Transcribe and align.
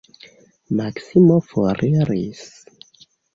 Maksimo 0.79 1.37
foriris. 1.51 2.41